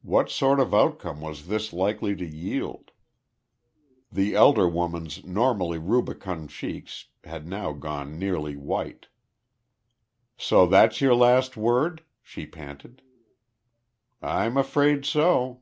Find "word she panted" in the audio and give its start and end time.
11.54-13.02